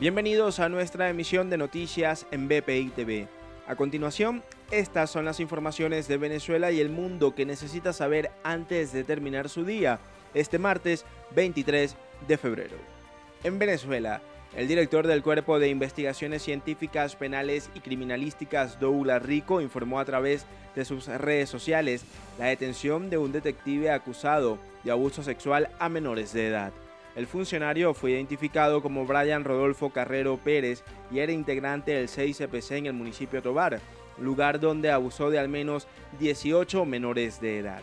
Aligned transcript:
Bienvenidos 0.00 0.58
a 0.58 0.68
nuestra 0.68 1.10
emisión 1.10 1.48
de 1.48 1.58
noticias 1.58 2.26
en 2.32 2.48
BPI 2.48 2.90
TV. 2.96 3.28
A 3.68 3.76
continuación, 3.76 4.42
estas 4.70 5.10
son 5.10 5.24
las 5.24 5.38
informaciones 5.38 6.08
de 6.08 6.16
Venezuela 6.16 6.72
y 6.72 6.80
el 6.80 6.88
mundo 6.88 7.34
que 7.34 7.46
necesita 7.46 7.92
saber 7.92 8.32
antes 8.42 8.92
de 8.92 9.04
terminar 9.04 9.48
su 9.48 9.64
día, 9.64 10.00
este 10.34 10.58
martes 10.58 11.04
23 11.36 11.94
de 12.26 12.36
febrero. 12.36 12.76
En 13.44 13.58
Venezuela, 13.58 14.22
el 14.56 14.66
director 14.66 15.06
del 15.06 15.22
Cuerpo 15.22 15.60
de 15.60 15.68
Investigaciones 15.68 16.42
Científicas 16.42 17.14
Penales 17.14 17.70
y 17.74 17.80
Criminalísticas, 17.80 18.80
Douglas 18.80 19.22
Rico, 19.22 19.60
informó 19.60 20.00
a 20.00 20.04
través 20.04 20.46
de 20.74 20.84
sus 20.84 21.06
redes 21.06 21.48
sociales 21.48 22.04
la 22.38 22.46
detención 22.46 23.08
de 23.08 23.18
un 23.18 23.30
detective 23.30 23.90
acusado 23.90 24.58
de 24.82 24.90
abuso 24.90 25.22
sexual 25.22 25.68
a 25.78 25.88
menores 25.88 26.32
de 26.32 26.48
edad. 26.48 26.72
El 27.14 27.26
funcionario 27.26 27.92
fue 27.92 28.12
identificado 28.12 28.80
como 28.80 29.04
Brian 29.04 29.44
Rodolfo 29.44 29.90
Carrero 29.90 30.38
Pérez 30.38 30.82
y 31.10 31.18
era 31.18 31.32
integrante 31.32 31.92
del 31.92 32.08
6CPC 32.08 32.76
en 32.76 32.86
el 32.86 32.94
municipio 32.94 33.38
de 33.38 33.42
Tobar, 33.42 33.80
lugar 34.18 34.60
donde 34.60 34.90
abusó 34.90 35.28
de 35.30 35.38
al 35.38 35.48
menos 35.48 35.86
18 36.18 36.86
menores 36.86 37.40
de 37.40 37.58
edad. 37.58 37.82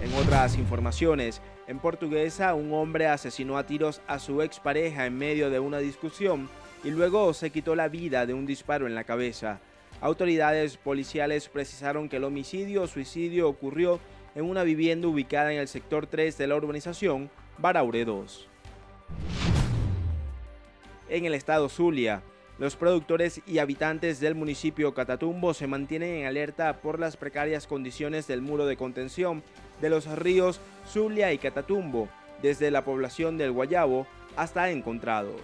En 0.00 0.12
otras 0.14 0.56
informaciones, 0.56 1.42
en 1.66 1.80
Portuguesa 1.80 2.54
un 2.54 2.72
hombre 2.72 3.08
asesinó 3.08 3.58
a 3.58 3.66
tiros 3.66 4.00
a 4.06 4.18
su 4.18 4.40
expareja 4.40 5.04
en 5.04 5.18
medio 5.18 5.50
de 5.50 5.58
una 5.58 5.78
discusión 5.78 6.48
y 6.82 6.90
luego 6.90 7.34
se 7.34 7.50
quitó 7.50 7.74
la 7.74 7.88
vida 7.88 8.24
de 8.24 8.32
un 8.32 8.46
disparo 8.46 8.86
en 8.86 8.94
la 8.94 9.04
cabeza. 9.04 9.60
Autoridades 10.00 10.78
policiales 10.78 11.48
precisaron 11.48 12.08
que 12.08 12.16
el 12.16 12.24
homicidio 12.24 12.82
o 12.82 12.86
suicidio 12.86 13.48
ocurrió 13.48 14.00
en 14.34 14.44
una 14.46 14.62
vivienda 14.62 15.08
ubicada 15.08 15.52
en 15.52 15.60
el 15.60 15.68
sector 15.68 16.06
3 16.06 16.38
de 16.38 16.46
la 16.46 16.56
urbanización 16.56 17.30
Baraure 17.58 18.04
2. 18.04 18.48
En 21.12 21.26
el 21.26 21.34
estado 21.34 21.68
Zulia, 21.68 22.22
los 22.58 22.74
productores 22.74 23.42
y 23.46 23.58
habitantes 23.58 24.18
del 24.18 24.34
municipio 24.34 24.94
Catatumbo 24.94 25.52
se 25.52 25.66
mantienen 25.66 26.14
en 26.14 26.26
alerta 26.26 26.80
por 26.80 26.98
las 26.98 27.18
precarias 27.18 27.66
condiciones 27.66 28.26
del 28.26 28.40
muro 28.40 28.64
de 28.64 28.78
contención 28.78 29.42
de 29.82 29.90
los 29.90 30.06
ríos 30.06 30.58
Zulia 30.88 31.30
y 31.34 31.36
Catatumbo, 31.36 32.08
desde 32.40 32.70
la 32.70 32.86
población 32.86 33.36
del 33.36 33.52
Guayabo 33.52 34.06
hasta 34.36 34.70
Encontrados. 34.70 35.42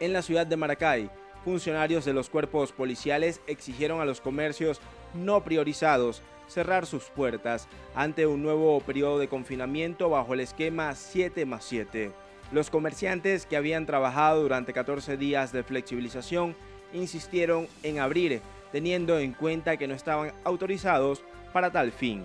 En 0.00 0.12
la 0.12 0.22
ciudad 0.22 0.48
de 0.48 0.56
Maracay, 0.56 1.10
funcionarios 1.44 2.04
de 2.04 2.12
los 2.12 2.28
cuerpos 2.28 2.72
policiales 2.72 3.40
exigieron 3.46 4.00
a 4.00 4.04
los 4.04 4.20
comercios 4.20 4.80
no 5.14 5.44
priorizados 5.44 6.22
cerrar 6.48 6.86
sus 6.86 7.04
puertas 7.04 7.68
ante 7.94 8.26
un 8.26 8.42
nuevo 8.42 8.80
periodo 8.80 9.20
de 9.20 9.28
confinamiento 9.28 10.10
bajo 10.10 10.34
el 10.34 10.40
esquema 10.40 10.96
7 10.96 11.46
más 11.46 11.64
7. 11.66 12.10
Los 12.52 12.68
comerciantes 12.68 13.46
que 13.46 13.56
habían 13.56 13.86
trabajado 13.86 14.42
durante 14.42 14.72
14 14.72 15.16
días 15.16 15.52
de 15.52 15.62
flexibilización 15.62 16.56
insistieron 16.92 17.68
en 17.84 18.00
abrir, 18.00 18.40
teniendo 18.72 19.20
en 19.20 19.32
cuenta 19.32 19.76
que 19.76 19.86
no 19.86 19.94
estaban 19.94 20.32
autorizados 20.42 21.22
para 21.52 21.70
tal 21.70 21.92
fin. 21.92 22.24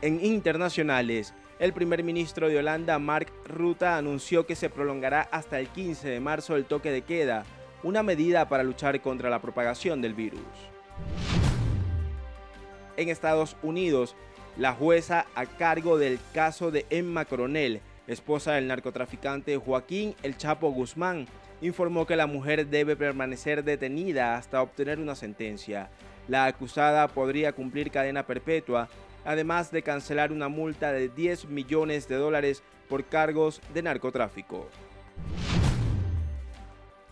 En 0.00 0.24
internacionales, 0.24 1.34
el 1.58 1.74
primer 1.74 2.02
ministro 2.02 2.48
de 2.48 2.58
Holanda, 2.58 2.98
Mark 2.98 3.30
Rutte, 3.44 3.84
anunció 3.84 4.46
que 4.46 4.56
se 4.56 4.70
prolongará 4.70 5.28
hasta 5.30 5.60
el 5.60 5.68
15 5.68 6.08
de 6.08 6.20
marzo 6.20 6.56
el 6.56 6.64
toque 6.64 6.90
de 6.90 7.02
queda, 7.02 7.44
una 7.82 8.02
medida 8.02 8.48
para 8.48 8.62
luchar 8.62 9.00
contra 9.02 9.28
la 9.28 9.42
propagación 9.42 10.00
del 10.00 10.14
virus. 10.14 10.40
En 12.96 13.10
Estados 13.10 13.56
Unidos, 13.62 14.16
la 14.56 14.72
jueza 14.72 15.26
a 15.34 15.46
cargo 15.46 15.96
del 15.98 16.18
caso 16.34 16.70
de 16.70 16.84
Emma 16.90 17.24
Coronel, 17.24 17.80
esposa 18.06 18.52
del 18.52 18.66
narcotraficante 18.66 19.56
Joaquín 19.56 20.14
El 20.22 20.36
Chapo 20.36 20.70
Guzmán, 20.70 21.26
informó 21.62 22.06
que 22.06 22.16
la 22.16 22.26
mujer 22.26 22.66
debe 22.66 22.96
permanecer 22.96 23.64
detenida 23.64 24.36
hasta 24.36 24.60
obtener 24.60 24.98
una 24.98 25.14
sentencia. 25.14 25.90
La 26.28 26.46
acusada 26.46 27.08
podría 27.08 27.52
cumplir 27.52 27.90
cadena 27.90 28.26
perpetua, 28.26 28.88
además 29.24 29.70
de 29.70 29.82
cancelar 29.82 30.32
una 30.32 30.48
multa 30.48 30.92
de 30.92 31.08
10 31.08 31.46
millones 31.46 32.08
de 32.08 32.16
dólares 32.16 32.62
por 32.88 33.04
cargos 33.04 33.60
de 33.72 33.82
narcotráfico. 33.82 34.68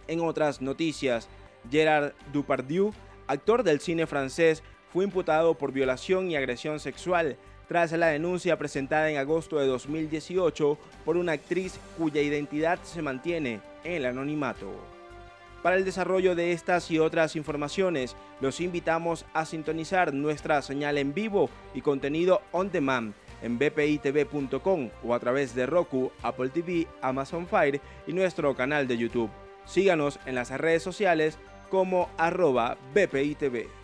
En 0.09 0.21
otras 0.21 0.61
noticias, 0.61 1.29
Gerard 1.71 2.13
Dupardieu, 2.33 2.93
actor 3.29 3.63
del 3.63 3.81
cine 3.81 4.07
francés, 4.07 4.63
fue 4.93 5.05
imputado 5.05 5.55
por 5.55 5.73
violación 5.73 6.31
y 6.31 6.37
agresión 6.37 6.81
sexual 6.81 7.37
tras 7.69 7.93
la 7.93 8.09
denuncia 8.09 8.59
presentada 8.59 9.11
en 9.11 9.17
agosto 9.17 9.59
de 9.59 9.67
2018 9.67 10.77
por 11.05 11.17
una 11.17 11.33
actriz 11.33 11.79
cuya 11.97 12.21
identidad 12.21 12.81
se 12.83 13.01
mantiene 13.01 13.61
en 13.85 13.93
el 13.93 14.07
anonimato. 14.07 14.73
Para 15.63 15.77
el 15.77 15.85
desarrollo 15.85 16.35
de 16.35 16.53
estas 16.53 16.91
y 16.91 16.99
otras 16.99 17.37
informaciones, 17.37 18.17
los 18.41 18.61
invitamos 18.61 19.27
a 19.35 19.45
sintonizar 19.45 20.15
nuestra 20.15 20.63
señal 20.63 20.97
en 20.99 21.13
vivo 21.13 21.51
y 21.75 21.83
contenido 21.83 22.41
on 22.51 22.73
demand 22.73 23.15
en 23.43 23.59
bpitv.com 23.59 24.91
o 25.05 25.15
a 25.15 25.21
través 25.21 25.55
de 25.55 25.67
Roku, 25.67 26.11
Apple 26.23 26.49
TV, 26.49 26.87
Amazon 27.03 27.47
Fire 27.47 27.81
y 28.07 28.13
nuestro 28.13 28.55
canal 28.57 28.89
de 28.89 28.97
YouTube. 28.97 29.31
Síganos 29.67 30.19
en 30.27 30.35
las 30.35 30.51
redes 30.51 30.83
sociales 30.83 31.39
como 31.71 32.09
arroba 32.17 32.77
bpitv. 32.95 33.80